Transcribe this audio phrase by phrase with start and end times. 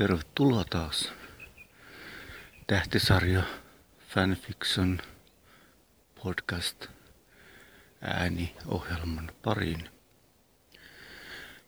[0.00, 1.12] Tervetuloa taas
[2.66, 3.42] tähtisarja
[4.08, 4.98] Fanfiction
[6.22, 6.86] podcast
[8.00, 9.90] ääniohjelman pariin.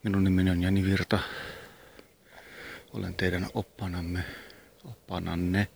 [0.03, 1.19] Minun nimeni on Jani Virta.
[2.93, 4.25] Olen teidän oppanamme,
[4.85, 5.69] oppananne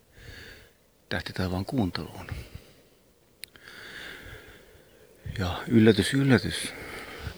[1.09, 2.27] tähtitaivaan kuunteluun.
[5.39, 6.73] Ja yllätys, yllätys.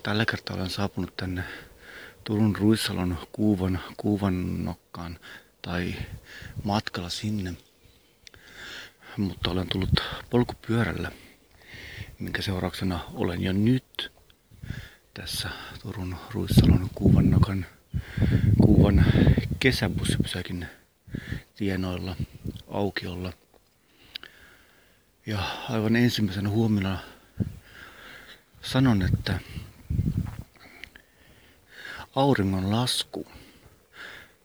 [0.02, 1.45] Tällä kertaa olen saapunut tänne
[2.28, 5.18] Turun Ruissalon kuuvan, kuuvan nokkaan
[5.62, 5.95] tai
[6.64, 7.54] matkalla sinne.
[9.16, 9.91] Mutta olen tullut
[10.30, 11.12] polkupyörällä,
[12.18, 14.12] minkä seurauksena olen jo nyt
[15.14, 15.48] tässä
[15.82, 17.66] Turun Ruissalon kuuvan nokan
[18.62, 19.04] kuuvan
[19.60, 20.66] kesäbussipysäkin
[21.56, 22.16] tienoilla
[22.70, 23.32] aukiolla.
[25.26, 26.98] Ja aivan ensimmäisenä huomiona
[28.63, 29.40] sanon, että
[32.19, 33.27] auringon lasku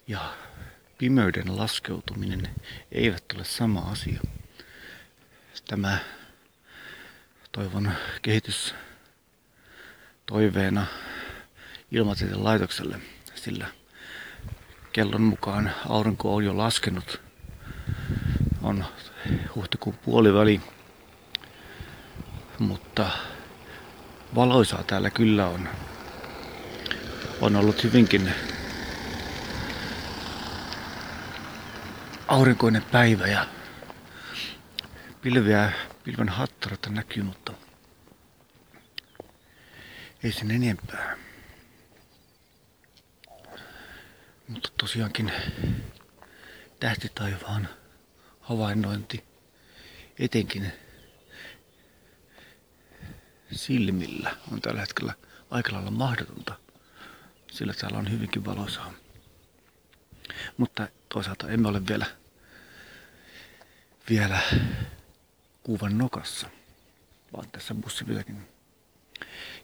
[0.08, 0.34] ja
[0.98, 2.50] pimeyden laskeutuminen
[2.92, 4.22] eivät ole sama asia.
[5.68, 5.98] Tämä
[7.52, 8.76] toivon kehitys
[10.26, 10.86] toiveena
[11.92, 13.00] ilmatieteen laitokselle,
[13.36, 13.68] sillä
[14.92, 17.22] kellon mukaan aurinko on jo laskenut.
[18.62, 18.86] On
[19.56, 20.62] huhtikuun puoliväli,
[22.60, 23.10] mutta
[24.36, 25.70] valoisaa täällä kyllä on
[27.42, 28.34] on ollut hyvinkin
[32.28, 33.48] aurinkoinen päivä ja
[35.22, 35.72] pilviä,
[36.04, 37.54] pilven hattarata näkyy, mutta
[40.24, 41.18] ei sen enempää.
[44.48, 45.32] Mutta tosiaankin
[46.80, 47.70] tähtitaivaan
[48.42, 49.24] havainnointi
[50.20, 50.74] etenkin
[53.52, 55.14] silmillä on tällä hetkellä
[55.50, 56.56] aika lailla mahdotonta
[57.54, 58.94] sillä täällä on hyvinkin valoisaa.
[60.58, 62.06] Mutta toisaalta emme ole vielä,
[64.10, 64.40] vielä
[65.64, 66.50] kuvan nokassa,
[67.36, 68.48] vaan tässä bussipysäkin,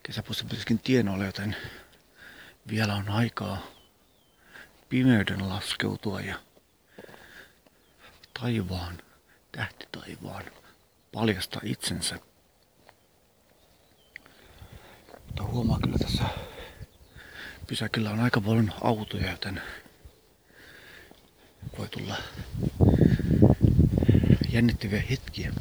[0.03, 1.55] kesäbussipysäkin tienoilla, joten
[2.69, 3.67] vielä on aikaa
[4.89, 6.39] pimeyden laskeutua ja
[8.39, 9.01] taivaan,
[9.51, 10.45] tähtitaivaan
[11.11, 12.19] paljasta itsensä.
[15.27, 16.25] Mutta huomaa kyllä tässä
[17.69, 19.61] pysäkillä on aika paljon autoja, joten
[21.77, 22.15] voi tulla
[24.51, 25.53] jännittäviä hetkiä.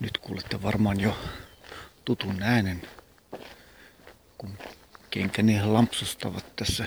[0.00, 1.16] Nyt kuulette varmaan jo
[2.04, 2.82] tutun äänen,
[4.38, 4.58] kun
[5.10, 6.86] kenkäni lampsustavat tässä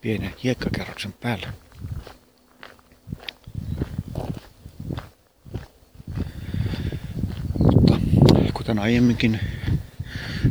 [0.00, 1.52] pienen hiekkakerroksen päällä.
[8.68, 9.40] Kuten aiemminkin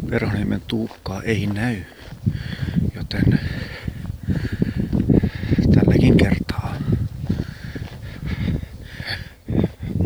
[0.10, 1.82] Perhoniemen tuukkaa ei näy,
[2.96, 3.40] joten
[5.74, 6.76] tälläkin kertaa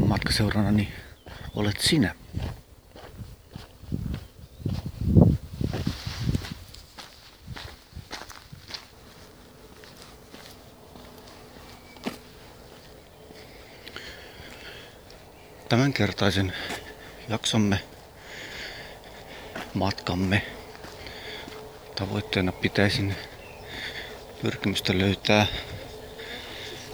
[0.08, 0.94] matkaseurannani
[1.56, 2.16] olet sinä.
[15.70, 16.54] Tämänkertaisen
[17.30, 17.91] jaksomme
[19.74, 20.42] matkamme.
[21.96, 23.16] Tavoitteena pitäisin
[24.42, 25.48] pyrkimystä löytää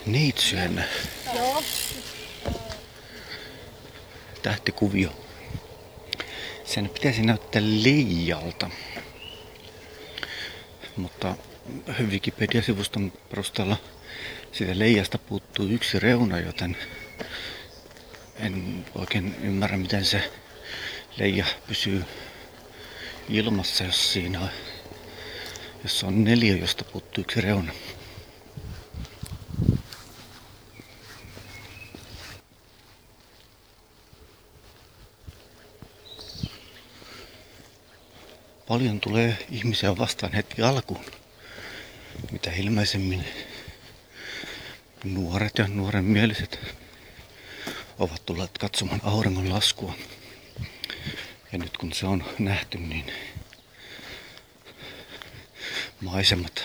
[0.05, 0.85] neitsyön
[4.41, 5.09] tähtikuvio.
[6.65, 8.69] Sen pitäisi näyttää leijalta.
[10.95, 11.35] Mutta
[12.09, 13.77] Wikipedia-sivuston perusteella
[14.51, 16.77] siitä leijasta puuttuu yksi reuna, joten
[18.35, 20.31] en oikein ymmärrä miten se
[21.17, 22.05] leija pysyy
[23.29, 24.49] ilmassa, jos siinä on,
[25.83, 27.71] jos on neljä, josta puuttuu yksi reuna.
[38.67, 41.05] Paljon tulee ihmisiä vastaan heti alkuun.
[42.31, 43.25] Mitä ilmeisemmin
[45.03, 46.59] nuoret ja nuoren mieliset
[47.99, 49.93] ovat tulleet katsomaan auringon laskua.
[51.51, 53.13] Ja nyt kun se on nähty, niin
[56.01, 56.63] maisemat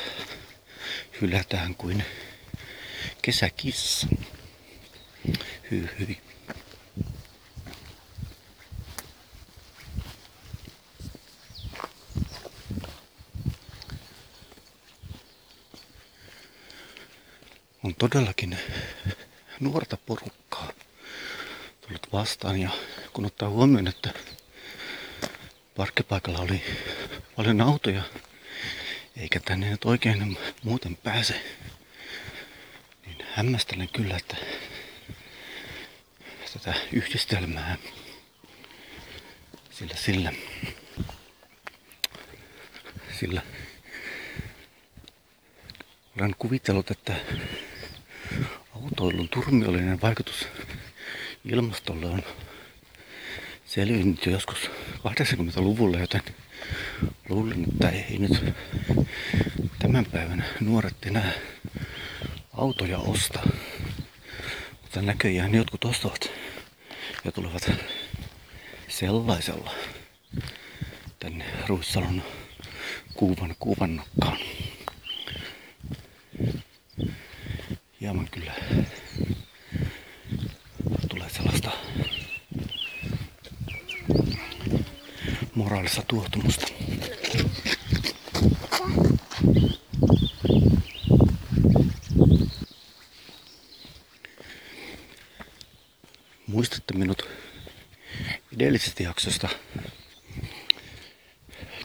[1.21, 2.05] hylätään kuin
[3.23, 4.07] kesäkissa.
[5.71, 6.21] Hyi hyi.
[17.85, 18.59] On todellakin
[19.61, 20.73] nuorta porukkaa
[21.81, 22.71] tullut vastaan ja
[23.13, 24.15] kun ottaa huomioon, että
[25.77, 26.63] parkkipaikalla oli
[27.37, 28.03] paljon autoja,
[29.17, 31.43] eikä tänne nyt oikein muuten pääse.
[33.07, 34.37] Niin hämmästelen kyllä, että
[36.53, 37.77] tätä yhdistelmää
[39.71, 40.33] sillä, sillä,
[43.21, 43.43] sillä
[46.21, 47.15] olen kuvitellut, että
[48.85, 50.49] autoilun turmiollinen vaikutus
[51.45, 52.23] ilmastolle on
[53.75, 56.23] selvinnyt jo joskus 80-luvulla, joten
[57.29, 58.45] luulen, että ei nyt
[59.79, 61.33] tämän päivän nuoret enää
[62.53, 63.41] autoja osta.
[64.83, 66.31] Mutta näköjään jotkut ostavat
[67.25, 67.71] ja tulevat
[68.89, 69.71] sellaisella
[71.19, 72.23] tänne Ruissalon
[73.15, 74.39] kuuvan kuuvannokkaan.
[78.01, 78.53] Hieman kyllä
[81.09, 81.71] tulee sellaista
[85.55, 86.67] moraalista tuotumusta.
[96.47, 97.29] Muistatte minut
[98.57, 99.49] edellisestä jaksosta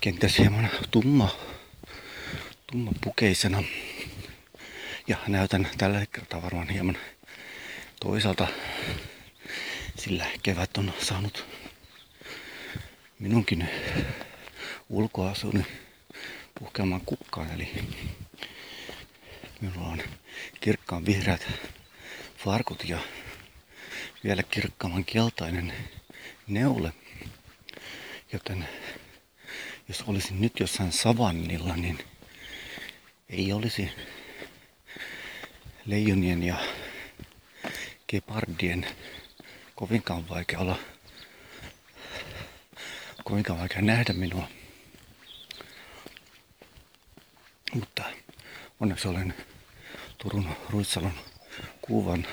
[0.01, 1.35] kenties hieman tumma,
[2.71, 3.63] tumma pukeisena.
[5.07, 6.97] Ja näytän tällä kertaa varmaan hieman
[7.99, 8.47] toisaalta,
[9.97, 11.45] sillä kevät on saanut
[13.19, 13.69] minunkin
[14.89, 15.65] ulkoasuni
[16.59, 17.51] puhkeamaan kukkaan.
[17.51, 17.83] Eli
[19.61, 20.01] minulla on
[20.61, 21.47] kirkkaan vihreät
[22.37, 22.99] farkut ja
[24.23, 25.73] vielä kirkkaamman keltainen
[26.47, 26.93] neule.
[28.33, 28.67] Joten
[29.87, 31.99] jos olisin nyt jossain savannilla, niin
[33.29, 33.91] ei olisi
[35.85, 36.55] leijonien ja
[38.07, 38.87] gepardien
[39.75, 40.79] kovinkaan vaikea olla,
[43.27, 44.47] kovinkaan vaikea nähdä minua.
[47.73, 48.03] Mutta
[48.79, 49.33] onneksi olen
[50.17, 51.13] Turun Ruissalon
[51.81, 52.27] kuvan,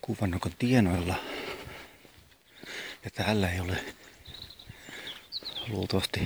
[0.00, 1.14] kuvannokon tienoilla.
[3.04, 3.84] Ja täällä ei ole
[5.68, 6.20] luultavasti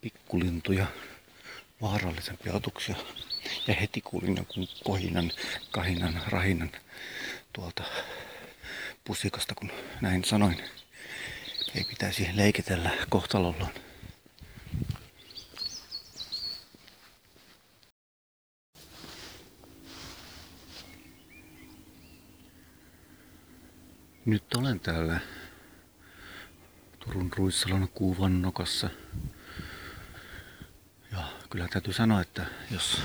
[0.00, 0.86] pikkulintuja,
[1.82, 2.96] vaarallisempia otuksia.
[3.66, 5.32] Ja heti kuulin jonkun kohinan,
[5.70, 6.70] kahinan, rahinan
[7.52, 7.84] tuolta
[9.04, 10.64] pusikasta, kun näin sanoin.
[11.76, 13.72] Ei pitäisi leikitellä kohtalollaan.
[24.24, 25.20] Nyt olen täällä
[26.98, 28.90] Turun Ruissalon kuuvannokassa.
[31.12, 33.02] Ja kyllä täytyy sanoa, että jos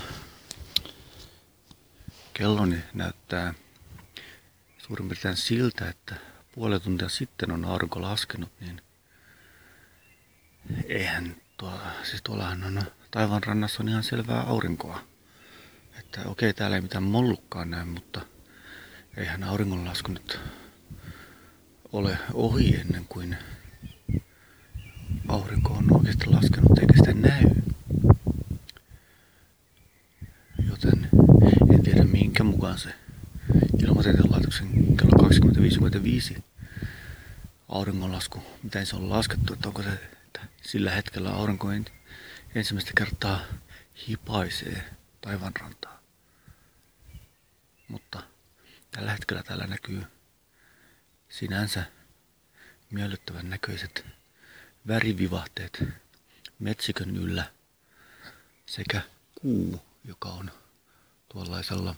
[2.34, 3.54] kelloni näyttää
[4.78, 8.82] suurin piirtein siltä, että puoli tuntia sitten on aurinko laskenut, niin
[10.86, 11.72] eihän tuo,
[12.02, 15.00] siis tuollahan on taivaan rannassa on ihan selvää aurinkoa.
[15.98, 18.20] Että okei, täällä ei mitään mollukkaan näy, mutta
[19.16, 20.40] eihän auringonlasku nyt
[21.92, 23.36] ole ohi ennen kuin
[25.28, 27.44] aurinko on oikeasti laskenut eikä sitä näy.
[30.70, 31.08] Joten
[31.74, 33.01] en tiedä minkä mukaan se
[34.02, 35.28] ilmatieteen laitoksen kello
[36.36, 36.42] 20.55
[37.68, 39.92] auringonlasku, miten se on laskettu, että onko se,
[40.26, 41.68] että sillä hetkellä aurinko
[42.54, 43.40] ensimmäistä kertaa
[44.08, 44.84] hipaisee
[45.20, 46.00] taivanrantaa.
[47.88, 48.22] Mutta
[48.90, 50.02] tällä hetkellä täällä näkyy
[51.28, 51.84] sinänsä
[52.90, 54.04] miellyttävän näköiset
[54.86, 55.84] värivivahteet
[56.58, 57.44] metsikön yllä
[58.66, 59.02] sekä
[59.40, 60.50] kuu, joka on
[61.28, 61.94] tuollaisella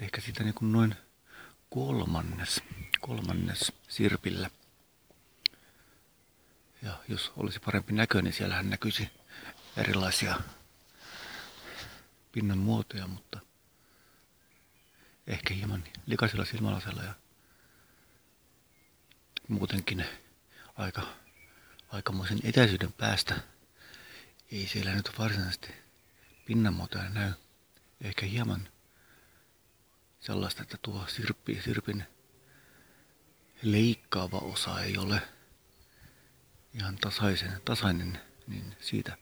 [0.00, 0.94] ehkä sitä niin kuin noin
[1.70, 2.62] kolmannes,
[3.00, 4.50] kolmannes sirpillä.
[6.82, 9.10] Ja jos olisi parempi näkö, niin siellähän näkyisi
[9.76, 10.40] erilaisia
[12.32, 13.40] pinnan muotoja, mutta
[15.26, 17.14] ehkä hieman likaisella silmälasella ja
[19.48, 20.04] muutenkin
[20.76, 21.02] aika,
[21.88, 23.34] aikamoisen etäisyyden päästä.
[24.52, 25.74] Ei siellä nyt varsinaisesti
[26.46, 27.32] pinnanmuotoja näy.
[28.00, 28.68] Ehkä hieman
[30.26, 32.04] sellaista, että tuo sirppi, sirpin
[33.62, 35.22] leikkaava osa ei ole
[36.74, 39.18] ihan tasaisen, tasainen, niin siitä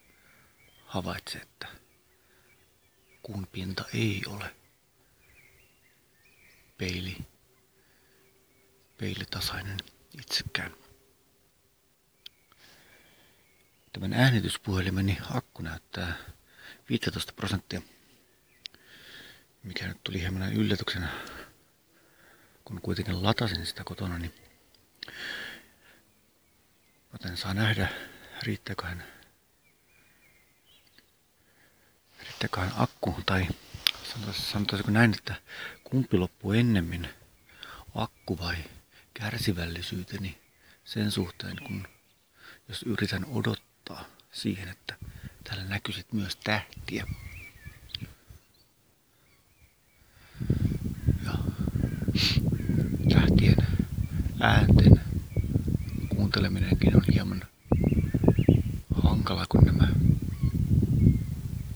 [0.86, 1.66] havaitsee, että
[3.22, 4.56] kuun pinta ei ole
[6.78, 7.16] peili,
[8.98, 9.78] peilitasainen
[10.20, 10.72] itsekään.
[13.92, 16.16] Tämän äänityspuhelimeni akku näyttää
[16.88, 17.82] 15 prosenttia,
[19.62, 21.08] mikä nyt tuli hieman yllätyksenä,
[22.64, 24.34] kun kuitenkin latasin sitä kotona, niin
[27.12, 27.88] Joten saa nähdä,
[28.42, 29.04] riittääköhän,
[32.22, 33.48] riittääköhän akku tai
[34.32, 35.34] sanotaanko näin, että
[35.84, 37.08] kumpi loppuu ennemmin,
[37.94, 38.56] akku vai
[39.14, 40.38] kärsivällisyyteni
[40.84, 41.88] sen suhteen, kun
[42.68, 44.96] jos yritän odottaa siihen, että
[45.44, 47.06] täällä näkyisit myös tähtiä.
[54.42, 55.00] Äänten
[56.08, 57.42] kuunteleminenkin on hieman
[59.02, 59.88] hankala, kun nämä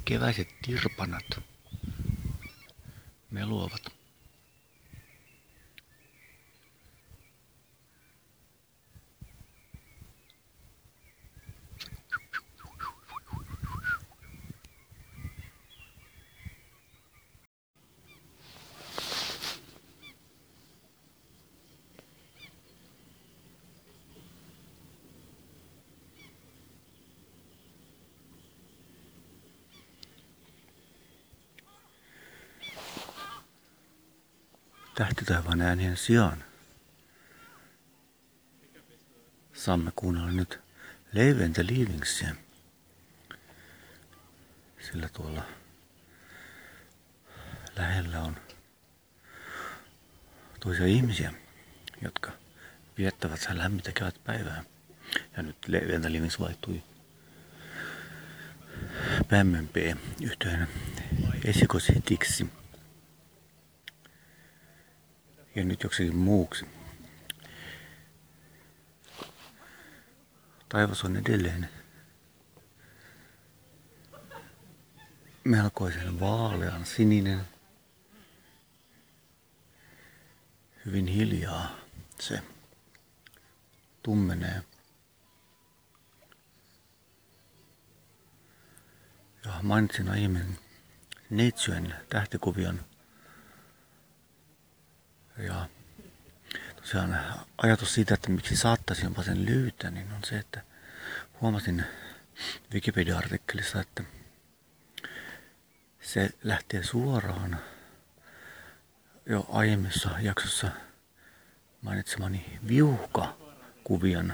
[0.05, 1.41] keväiset tirpanat
[3.31, 3.96] meluavat.
[35.57, 36.45] Tähtitaivaan äänien sijaan
[39.53, 40.61] saamme kuunnella nyt
[41.13, 42.35] Leivente Leavingsia.
[44.81, 45.43] Sillä tuolla
[47.77, 48.37] lähellä on
[50.61, 51.33] toisia ihmisiä,
[52.03, 52.33] jotka
[52.99, 53.93] viettävät lämmintä
[54.25, 54.65] päivää.
[55.37, 56.83] Ja nyt Leivente Leavings vaihtui
[59.29, 59.77] PMP
[60.23, 60.69] yhteen
[61.45, 62.47] esikoshitiksi
[65.57, 66.67] ja nyt joksikin muuksi.
[70.69, 71.69] Taivas on edelleen
[75.45, 77.41] melkoisen vaalean sininen.
[80.87, 81.77] Hyvin hiljaa
[82.21, 82.43] se
[84.03, 84.63] tummenee.
[89.45, 90.59] Ja mainitsin aiemmin
[91.31, 92.81] Neitsyen tähtikuvion
[95.39, 95.69] ja
[96.77, 97.19] tosiaan
[97.59, 100.63] ajatus siitä, että miksi saattaisin jopa sen löytää, niin on se, että
[101.41, 101.85] huomasin
[102.75, 104.03] Wikipedia-artikkelissa, että
[106.01, 107.59] se lähtee suoraan
[109.27, 110.71] jo aiemmissa jaksossa
[111.83, 114.33] mainitsemani viuhkakuvion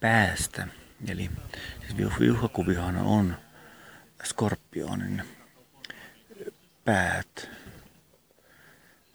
[0.00, 0.66] päästä.
[1.08, 1.30] Eli
[1.80, 3.36] siis viuhkakuvihan on
[4.24, 5.22] skorpionin
[6.84, 7.50] päät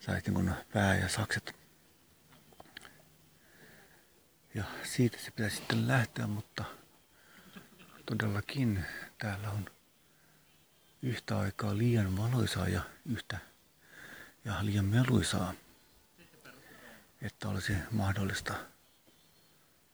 [0.05, 1.55] sai niin pää ja sakset.
[4.55, 6.63] Ja siitä se pitää sitten lähteä, mutta
[8.05, 8.86] todellakin
[9.17, 9.69] täällä on
[11.01, 13.38] yhtä aikaa liian valoisaa ja yhtä
[14.45, 15.53] ja liian meluisaa,
[17.22, 18.53] että olisi mahdollista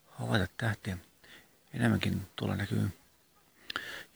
[0.08, 0.98] havaita tähtiä.
[1.74, 2.90] Enemmänkin tuolla näkyy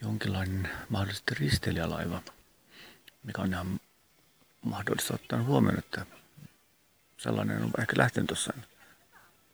[0.01, 2.21] jonkinlainen mahdollisesti risteilijälaiva,
[3.23, 3.79] mikä on ihan
[4.63, 6.05] mahdollista ottaa huomioon, että
[7.17, 8.53] sellainen on ehkä lähtenyt tuossa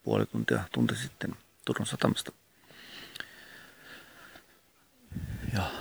[0.03, 1.35] puoli tuntia, tunti sitten
[1.65, 2.31] Turun satamasta.
[5.53, 5.71] Ja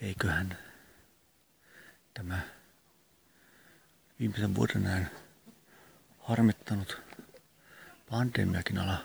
[0.00, 0.58] eiköhän
[2.14, 2.40] tämä
[4.20, 5.06] viimeisen vuoden näin
[6.20, 7.02] harmittanut
[8.10, 9.04] pandemiakin ala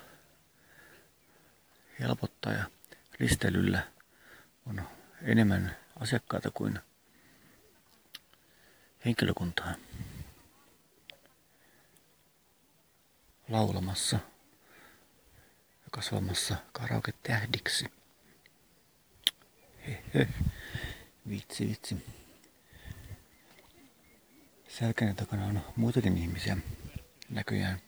[2.00, 2.64] helpottaa ja
[3.20, 3.88] risteilyllä
[4.66, 4.82] on
[5.22, 6.80] enemmän asiakkaita kuin
[9.06, 9.74] henkilökuntaa
[13.50, 14.16] laulamassa
[15.84, 17.86] ja kasvamassa karaoke-tähdiksi.
[21.30, 22.06] Vitsi, vitsi.
[24.68, 26.58] Selkäni takana on muitakin ihmisiä
[27.30, 27.82] näköjään.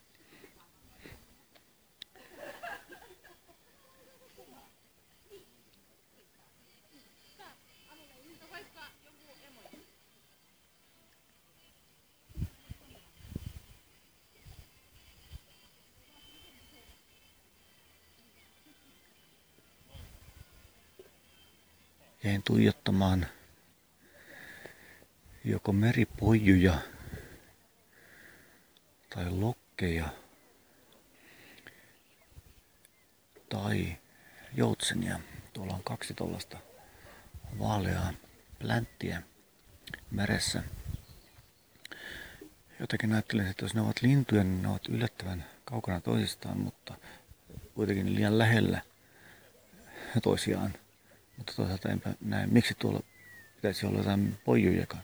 [22.26, 23.28] Jäin tuijottamaan
[25.44, 26.78] joko meripojuja
[29.10, 30.10] tai lokkeja
[33.50, 33.98] tai
[34.54, 35.20] joutsenia.
[35.54, 36.58] Tuolla on kaksi tuollaista
[37.60, 38.14] vaaleaa
[38.60, 39.22] plänttiä
[40.12, 40.64] meressä.
[42.80, 46.96] Jotenkin ajattelin, että jos ne ovat lintuja, niin ne ovat yllättävän kaukana toisistaan, mutta
[47.76, 48.82] kuitenkin liian lähellä
[50.24, 50.74] toisiaan.
[51.38, 53.04] Mutta toisaalta enpä näe, miksi tuolla
[53.56, 55.04] pitäisi olla jotain pojujakaan.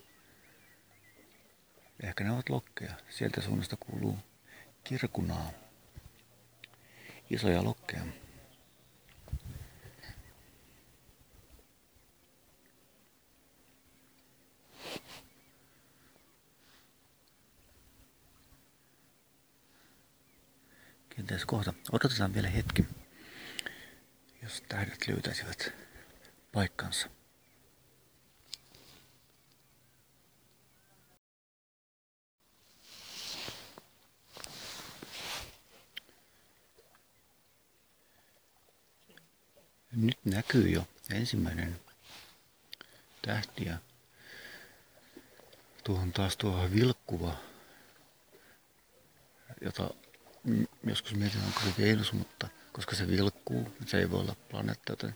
[2.04, 2.94] Ehkä ne ovat lokkeja.
[3.10, 4.18] Sieltä suunnasta kuuluu
[4.84, 5.52] kirkunaa.
[7.30, 8.02] isoja lokkeja.
[21.10, 21.74] Kenties kohta.
[21.92, 22.86] Odotetaan vielä hetki,
[24.44, 25.74] jos tähdet löytäisivät
[26.52, 27.10] paikkansa.
[39.92, 41.80] Nyt näkyy jo ensimmäinen
[43.22, 43.78] tähti ja
[45.84, 47.36] tuohon taas tuo vilkkuva,
[49.62, 49.90] jota
[50.84, 55.16] joskus mietin, onko se Venus, mutta koska se vilkkuu, se ei voi olla planeetta, joten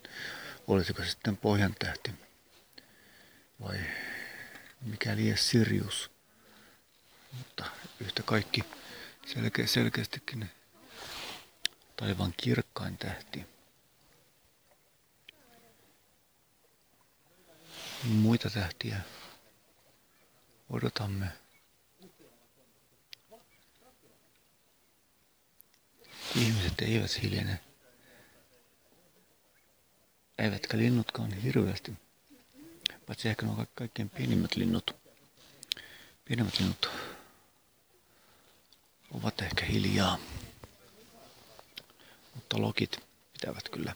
[0.67, 2.11] olisiko se sitten pohjan tähti
[3.61, 3.79] vai
[4.81, 6.11] mikäli edes Sirius.
[7.31, 7.65] Mutta
[7.99, 8.63] yhtä kaikki
[9.25, 10.49] selkeä, selkeästikin
[11.97, 13.55] taivaan kirkkain tähti.
[18.05, 18.97] muita tähtiä
[20.69, 21.25] odotamme.
[26.35, 27.64] Ihmiset eivät hiljene.
[30.37, 31.93] Eivätkä linnutkaan hirveästi.
[33.05, 34.95] Paitsi ehkä nuo kaikkein pienimmät linnut.
[36.25, 36.89] Pienemmät linnut
[39.11, 40.17] ovat ehkä hiljaa.
[42.35, 43.95] Mutta lokit pitävät kyllä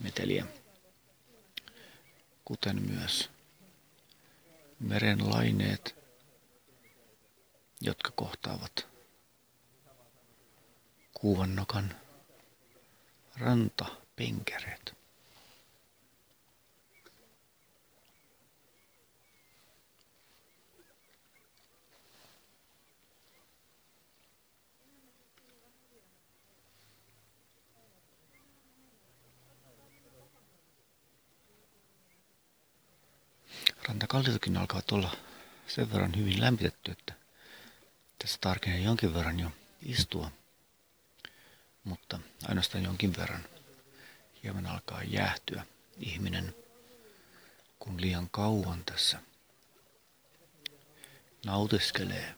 [0.00, 0.46] meteliä.
[2.44, 3.30] Kuten myös
[4.80, 5.94] meren laineet,
[7.80, 8.86] jotka kohtaavat
[11.14, 11.96] kuuvannokan
[13.36, 15.03] rantapenkereet.
[33.88, 35.16] Rantakalliokin alkavat olla
[35.66, 37.14] sen verran hyvin lämpitetty, että
[38.18, 39.50] tässä tarkenee jonkin verran jo
[39.82, 40.30] istua.
[41.84, 42.18] Mutta
[42.48, 43.44] ainoastaan jonkin verran
[44.42, 45.66] hieman alkaa jäähtyä
[45.98, 46.54] ihminen,
[47.78, 49.18] kun liian kauan tässä
[51.46, 52.34] nautiskelee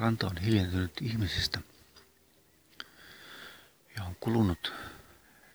[0.00, 1.60] Ranta on hiljentynyt ihmisistä
[3.96, 4.72] ja on kulunut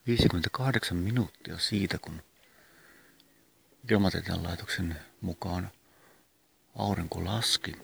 [0.07, 2.23] 58 minuuttia siitä, kun
[3.91, 5.71] Ilmatieteen laitoksen mukaan
[6.75, 7.75] aurinko laski.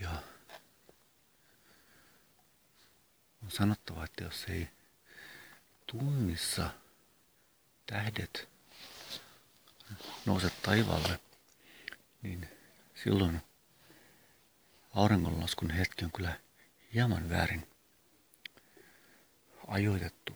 [0.00, 0.22] Ja
[3.42, 4.68] on sanottava, että jos ei
[5.86, 6.70] tunnissa
[7.86, 8.48] tähdet
[10.26, 11.20] nouse taivaalle,
[12.22, 12.48] niin
[12.94, 13.40] silloin
[14.94, 16.40] auringonlaskun hetki on kyllä
[16.94, 17.66] hieman väärin
[19.66, 20.32] ajoitettu.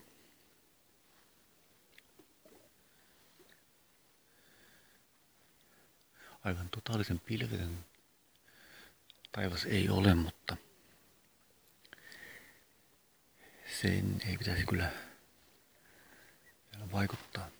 [6.44, 7.84] Aivan totaalisen pilvetön
[9.32, 10.56] taivas ei ole, mutta
[13.80, 14.90] sen ei pitäisi kyllä
[16.72, 17.55] vielä vaikuttaa.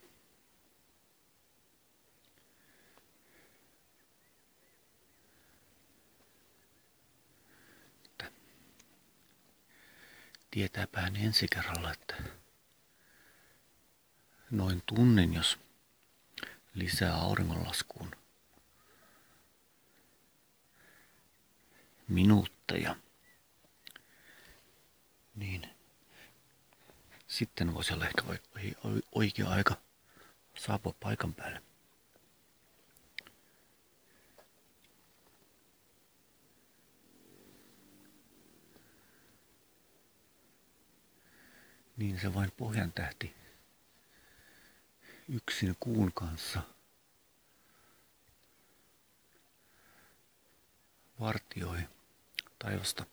[10.56, 12.14] Tietääpä hän ensi kerralla, että
[14.50, 15.58] noin tunnin, jos
[16.74, 18.10] lisää auringonlaskuun
[22.08, 22.96] minuutteja,
[25.34, 25.70] niin
[27.26, 28.22] sitten voisi olla ehkä
[29.12, 29.76] oikea aika
[30.58, 31.62] saapua paikan päälle.
[41.96, 43.34] Niin se vain pohjan tähti
[45.28, 46.62] yksin kuun kanssa
[51.20, 51.78] vartioi
[52.58, 53.06] taivasta.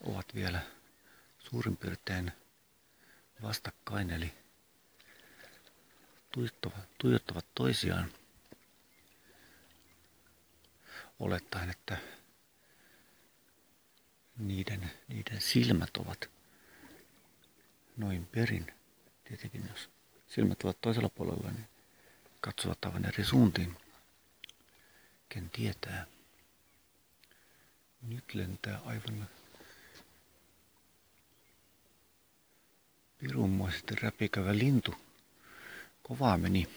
[0.00, 0.60] Ovat vielä
[1.38, 2.32] suurin piirtein
[3.42, 4.34] vastakkain, eli
[6.98, 8.12] tuijottavat toisiaan
[11.18, 11.96] olettaen, että
[14.38, 16.30] niiden, niiden silmät ovat
[17.96, 18.78] noin perin
[19.28, 19.90] Tietenkin jos
[20.26, 21.68] silmät ovat toisella puolella, niin
[22.40, 23.76] katsovat aivan eri suuntiin.
[25.28, 26.06] Ken tietää.
[28.02, 29.28] Nyt lentää aivan
[33.18, 34.94] pirunmoisesti räpikävä lintu.
[36.02, 36.68] Kovaa meni.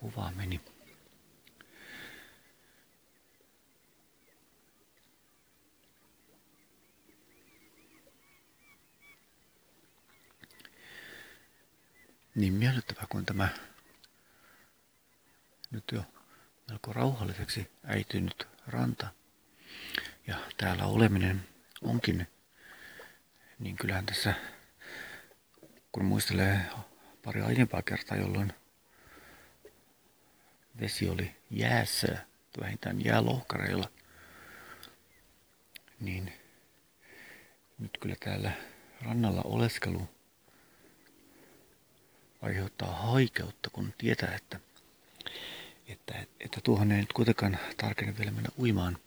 [0.00, 0.60] Kovaa meni.
[12.34, 13.48] niin miellyttävä kuin tämä
[15.70, 16.04] nyt jo
[16.68, 19.08] melko rauhalliseksi äitynyt ranta
[20.26, 21.48] ja täällä oleminen
[21.82, 22.26] onkin,
[23.58, 24.34] niin kyllähän tässä,
[25.92, 26.60] kun muistelee
[27.24, 28.52] pari aiempaa kertaa, jolloin
[30.80, 32.26] vesi oli jäässä,
[32.60, 33.90] vähintään jäälohkareilla,
[36.00, 36.32] niin
[37.78, 38.52] nyt kyllä täällä
[39.02, 40.08] rannalla oleskelu
[42.42, 44.60] aiheuttaa haikeutta, kun tietää, että,
[45.88, 48.98] että, että tuohon ei nyt kuitenkaan tarkene vielä mennä uimaan.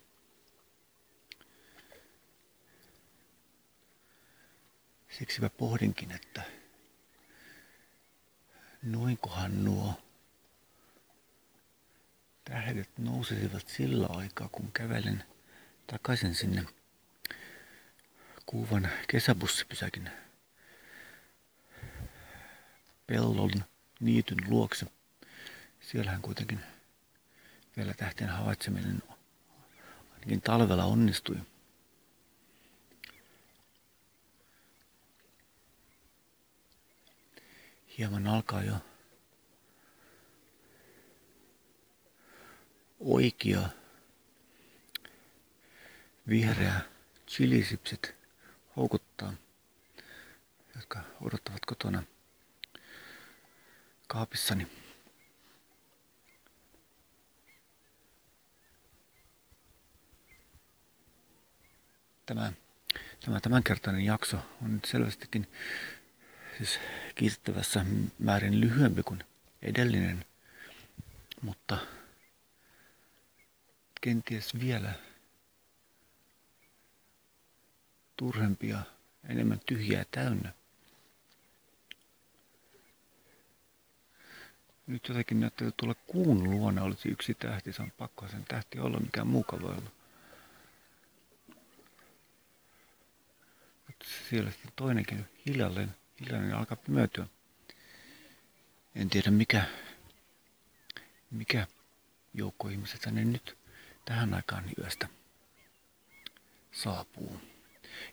[5.18, 6.42] Siksi mä pohdinkin, että
[8.82, 9.94] noinkohan nuo
[12.44, 15.24] tähdet nousisivat sillä aikaa, kun kävelen
[15.86, 16.64] takaisin sinne
[18.46, 20.10] kuuvan kesäbussipysäkin
[23.06, 23.50] pellon
[24.00, 24.86] niityn luokse.
[25.80, 26.60] Siellähän kuitenkin
[27.76, 29.02] vielä tähtien havaitseminen
[30.14, 31.36] ainakin talvella onnistui.
[37.98, 38.74] Hieman alkaa jo
[43.02, 43.68] oikea
[46.28, 46.80] vihreä
[47.28, 48.14] chilisipset
[48.76, 49.32] houkuttaa,
[50.76, 52.02] jotka odottavat kotona
[54.06, 54.66] kaapissani.
[62.26, 62.52] Tämä,
[63.24, 65.46] tämä tämänkertainen jakso on nyt selvästikin
[66.58, 66.80] siis
[67.14, 67.86] kiitettävässä
[68.18, 69.24] määrin lyhyempi kuin
[69.62, 70.24] edellinen,
[71.42, 71.78] mutta
[74.02, 74.92] kenties vielä
[78.16, 78.78] turhempia,
[79.28, 80.52] enemmän tyhjää täynnä.
[84.86, 87.72] Nyt jotenkin näyttää, että tuolla kuun luona olisi yksi tähti.
[87.72, 89.90] Se on pakko sen tähti olla, mikä muuka voi olla.
[93.86, 97.26] Mutta siellä sitten toinenkin hiljalleen, hiljalleen alkaa pimeytyä.
[98.94, 99.64] En tiedä mikä,
[101.30, 101.66] mikä
[102.34, 103.61] joukko ihmiset tänne nyt
[104.04, 105.08] tähän aikaan yöstä
[106.72, 107.40] saapuu.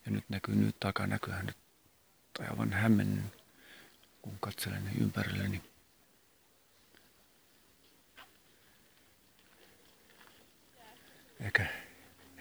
[0.05, 1.57] Ja nyt näkyy nyt takaa näkyy nyt
[2.39, 3.25] aivan hämmennyt,
[4.21, 5.63] kun katselen ympärilleni.
[11.39, 11.65] Ehkä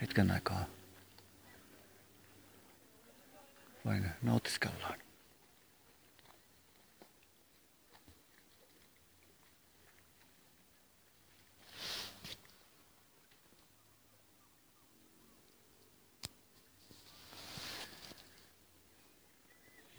[0.00, 0.64] hetken aikaa
[3.84, 5.07] vain nautiskellaan.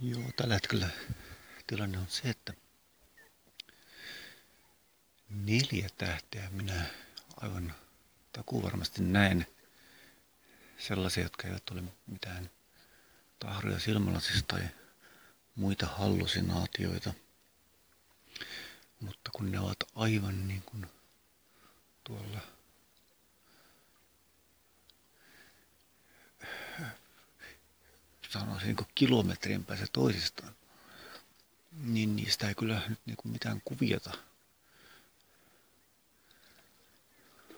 [0.02, 0.90] Joo, tällä hetkellä
[1.68, 2.54] tilanne on se, että
[5.30, 6.86] neljä tähteä minä
[7.38, 7.76] aivan
[8.34, 9.48] takuu varmasti näen
[10.78, 12.50] sellaisia, jotka eivät ole mitään
[13.40, 14.70] tahroja silmälasista tai
[15.56, 17.14] muita hallusinaatioita.
[19.00, 20.88] Mutta kun ne ovat aivan niin kuin
[22.04, 22.42] tuolla
[28.30, 30.56] sanoisin niin kilometrien päässä toisistaan,
[31.84, 34.12] niin niistä ei kyllä nyt niin kuin mitään kuviota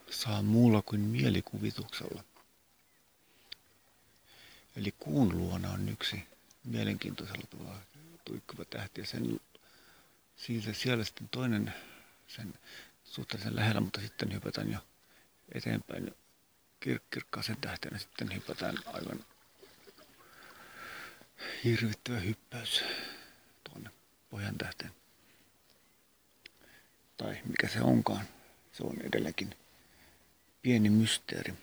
[0.10, 2.24] saa muulla kuin mielikuvituksella.
[4.76, 6.24] Eli kuun luona on yksi
[6.64, 7.80] mielenkiintoisella tavalla
[8.26, 9.40] tuikkuva tähti ja sen,
[10.36, 11.74] siitä siellä sitten toinen
[12.28, 12.54] sen
[13.04, 14.80] suhteellisen lähellä, mutta sitten hypätään jo
[15.52, 16.16] eteenpäin
[16.86, 19.26] kir- kirkkaaseen tähtenä sitten hypätään aivan
[21.64, 22.84] hirvittävä hyppäys
[23.64, 23.90] tuonne
[24.30, 24.92] pohjan tähteen.
[27.18, 28.26] Tai mikä se onkaan.
[28.74, 29.56] Se on edelleenkin
[30.62, 31.54] pieni mysteeri.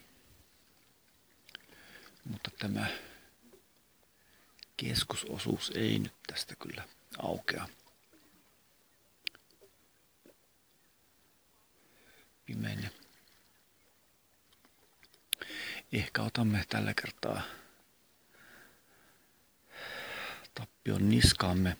[2.24, 2.86] Mutta tämä
[4.76, 6.88] keskusosuus ei nyt tästä kyllä
[7.18, 7.68] aukea.
[12.46, 12.90] Pimeinen.
[15.92, 17.42] Ehkä otamme tällä kertaa
[20.92, 21.76] on niskaamme.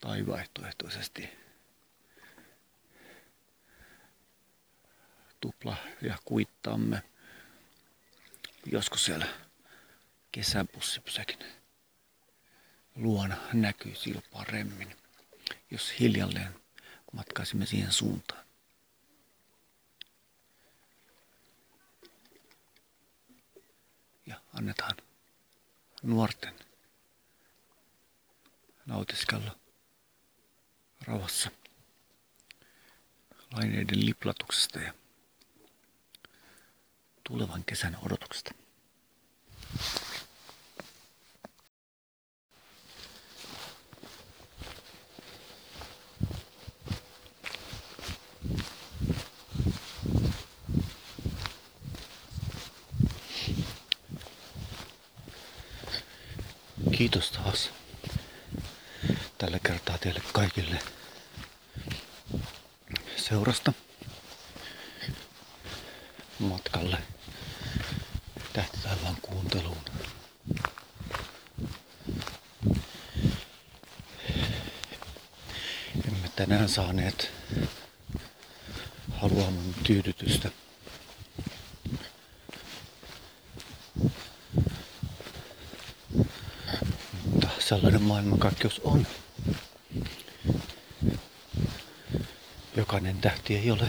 [0.00, 1.28] Tai vaihtoehtoisesti
[5.40, 7.02] tupla ja kuittaamme.
[8.66, 9.26] Joskus siellä
[10.32, 11.38] kesäbussipysäkin
[12.94, 14.96] luona näkyisi jo paremmin,
[15.70, 16.54] jos hiljalleen
[17.12, 18.44] matkaisimme siihen suuntaan.
[24.26, 24.96] Ja annetaan
[26.02, 26.54] nuorten
[28.86, 29.56] nautiskella
[31.06, 31.50] rauhassa
[33.52, 34.94] laineiden liplatuksesta ja
[37.24, 38.54] tulevan kesän odotuksesta.
[57.02, 57.70] Kiitos taas
[59.38, 60.78] tällä kertaa teille kaikille
[63.16, 63.72] seurasta
[66.38, 66.98] matkalle
[68.52, 69.84] tähtitaivaan kuunteluun.
[76.06, 77.30] Emme tänään saaneet
[79.10, 80.50] haluamme tyydytystä.
[87.24, 89.06] Mutta sellainen maailmankaikkeus on.
[92.76, 93.88] Jokainen tähti ei ole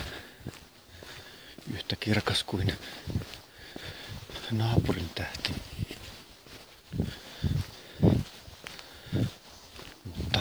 [1.74, 2.78] yhtä kirkas kuin
[4.52, 5.54] naapurin tähti.
[10.06, 10.40] Mutta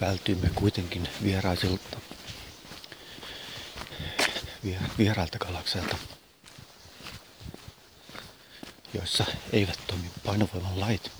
[0.00, 2.00] vältyimme kuitenkin vieraisilta,
[4.98, 5.96] vierailta galakseilta,
[9.08, 11.10] joissa eivät toimi painovoiman lait.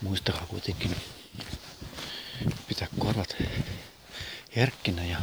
[0.00, 0.96] muistakaa kuitenkin
[2.68, 3.36] pitää korvat
[4.56, 5.18] herkkinä ja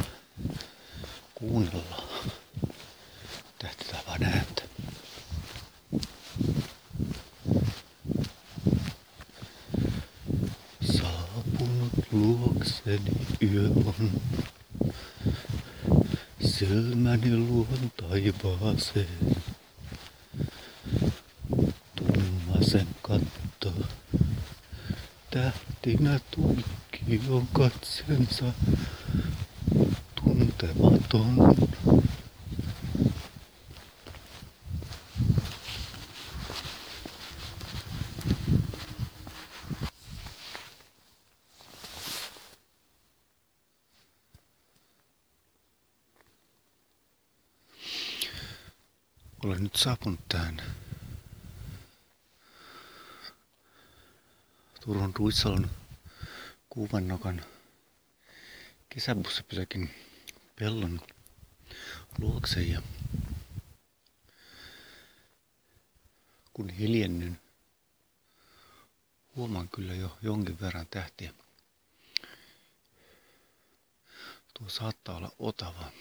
[18.92, 19.04] Sí.
[49.44, 50.62] Olen nyt saapunut tähän
[54.80, 55.70] Turun Ruissalon
[56.70, 57.44] Kuuvannokan
[58.88, 59.90] kesäbussipysäkin
[60.58, 61.00] pellon
[62.18, 62.82] luokse ja
[66.52, 67.40] kun hiljennyn,
[69.36, 71.34] huomaan kyllä jo jonkin verran tähtiä.
[74.54, 75.92] Tuo saattaa olla otava.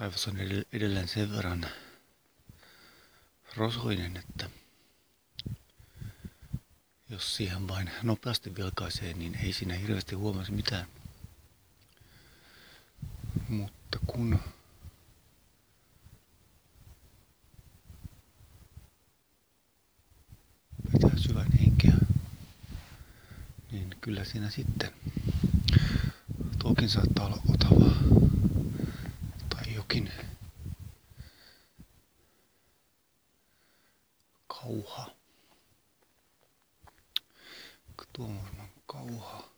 [0.00, 0.36] Taivas on
[0.72, 1.66] edelleen sen verran
[3.56, 4.50] rosoinen, että
[7.08, 10.86] jos siihen vain nopeasti vilkaisee, niin ei siinä hirveästi huomasi mitään.
[13.48, 14.38] Mutta kun
[20.92, 21.94] vetää syvän henkeä,
[23.70, 24.92] niin kyllä siinä sitten
[26.58, 28.09] tuokin saattaa olla otava tai
[29.90, 30.12] jokin
[34.46, 35.10] kauha.
[38.12, 39.48] Tuo on varmaan kauhaa.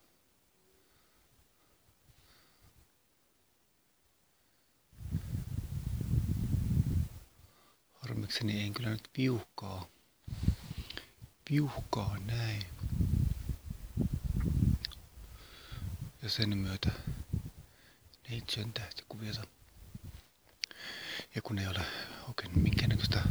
[7.93, 9.87] Harmikseni en kyllä nyt piuhkaa,
[11.49, 12.63] piuhkaa näin.
[16.23, 16.91] Ja sen myötä
[18.29, 19.62] neitsön tähtikuviota.
[21.35, 21.81] Ja kun ei ole
[22.29, 23.23] oikein minkäännäköistä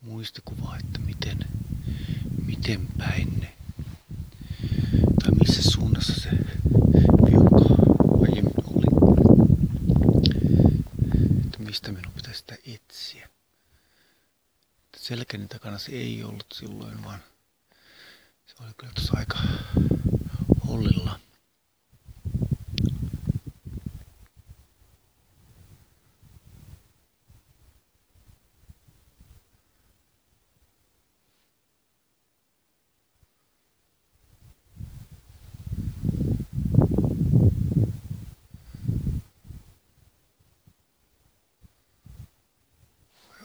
[0.00, 1.38] muistikuvaa, että miten,
[2.46, 3.56] miten päin ne
[5.22, 6.30] tai missä suunnassa se
[7.26, 7.74] piukka
[8.22, 8.86] aiemmin oli.
[11.46, 13.28] Että mistä minun pitäisi sitä etsiä.
[14.96, 17.20] Selkäni takana se ei ollut silloin, vaan
[18.46, 19.38] Se oli kyllä tuossa aika
[20.68, 21.20] hollilla.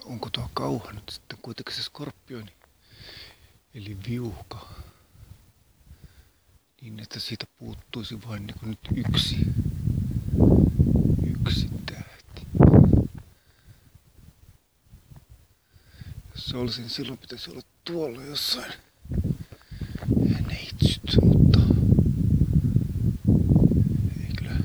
[0.06, 2.52] onko tuo kauha nyt sitten kuitenkin se skorpioni,
[3.74, 4.68] eli viuhka,
[6.80, 9.36] niin että siitä puuttuisi vain niin kuin nyt yksi,
[11.40, 12.46] yksi tähti.
[16.34, 18.72] Jos se olisin, silloin pitäisi olla tuolla jossain
[20.48, 21.60] neitsyt, mutta
[24.20, 24.56] ei kyllä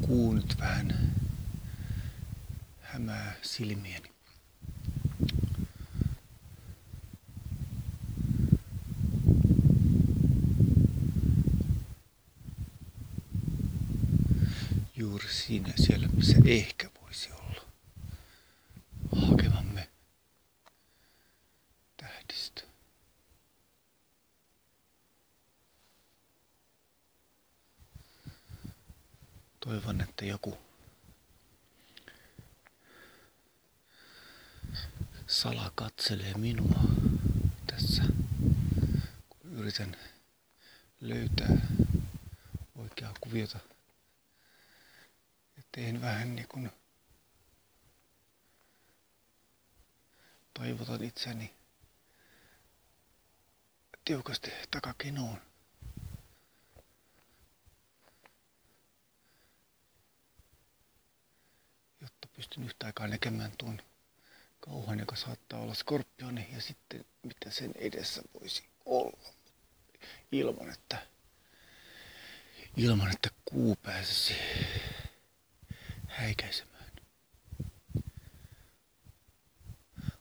[0.00, 1.12] kuu nyt vähän
[2.82, 4.17] hämää silmieni.
[15.48, 17.64] Siinä siellä, missä ehkä voisi olla
[19.16, 19.88] hakevamme
[21.96, 22.62] tähdistö.
[29.60, 30.58] Toivon, että joku
[35.26, 36.80] sala katselee minua
[37.66, 38.02] tässä,
[39.28, 39.96] kun yritän
[41.00, 41.56] löytää
[42.74, 43.58] oikeaa kuviota
[45.72, 46.70] teen vähän niin kuin
[50.54, 51.54] toivotan itseni
[54.04, 55.40] tiukasti takakenoon.
[62.00, 63.82] Jotta pystyn yhtä aikaa näkemään tuon
[64.60, 69.28] kauhan, joka saattaa olla skorpioni ja sitten mitä sen edessä voisi olla
[70.32, 71.06] ilman, että
[72.76, 74.34] ilman, että kuu pääsisi
[76.18, 76.90] häikäisemään.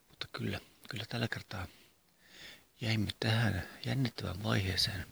[0.09, 1.67] Mutta kyllä, kyllä tällä kertaa
[2.81, 5.07] jäimme tähän jännittävään vaiheeseen.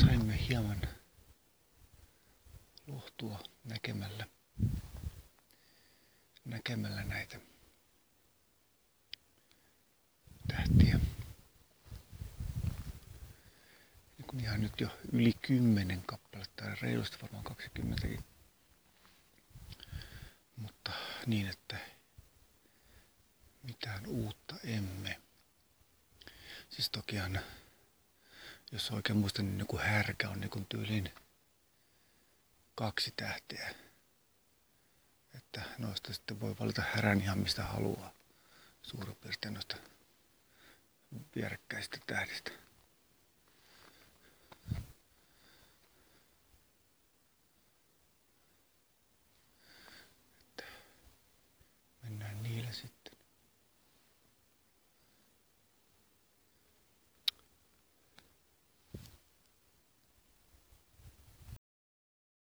[0.00, 0.82] Saimme hieman
[2.86, 4.26] lohtua näkemällä,
[6.44, 7.40] näkemällä näitä
[10.48, 11.00] tähtiä.
[14.18, 18.08] Niin ihan nyt jo yli kymmenen kappaletta, tai reilusti varmaan 20
[20.56, 20.92] Mutta
[21.26, 21.78] niin, että
[23.62, 25.20] mitään uutta emme.
[26.70, 27.40] Siis tokihan,
[28.72, 31.12] jos oikein muistan, niin joku härkä on niin tyylin
[32.74, 33.74] kaksi tähteä.
[35.34, 38.12] Että noista sitten voi valita härän ihan mistä haluaa
[38.82, 39.76] suurin piirtein noista
[41.36, 42.63] vierekkäisistä tähdistä.